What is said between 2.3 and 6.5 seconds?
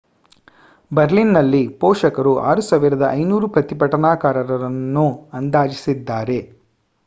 6,500 ಪ್ರತಿಭಟನಾಕಾರರನ್ನು ಅಂದಾಜಿಸಿದ್ದಾರೆ